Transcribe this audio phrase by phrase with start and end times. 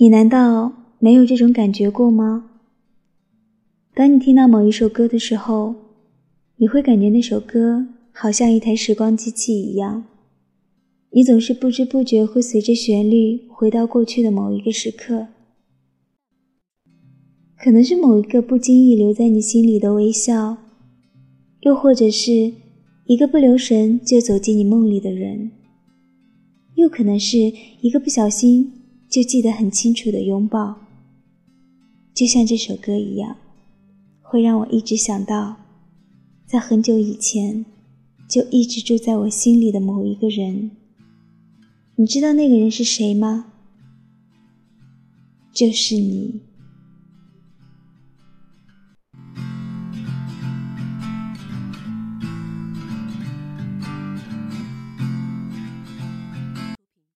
[0.00, 2.52] 你难道没有这种感觉过吗？
[3.94, 5.74] 当你听到某一首歌的时候，
[6.56, 10.06] 你会感觉那首歌好像一台时光机器一样，
[11.10, 15.26] 你总是不知不觉会随着旋律回到过去的某一个时刻，
[17.62, 20.56] 可能是某一个不经意留在你心里的微笑，
[21.60, 22.54] 又或者是
[23.04, 25.50] 一个不留神就走进你梦里的人，
[26.76, 28.72] 又可能是一个不小心。
[29.10, 30.76] 就记得很清楚的拥抱，
[32.14, 33.36] 就像这首歌一样，
[34.22, 35.56] 会让我一直想到，
[36.46, 37.66] 在很久以前
[38.28, 40.70] 就一直住在我心里的某一个人。
[41.96, 43.52] 你知道那个人是谁吗？
[45.52, 46.40] 就是你。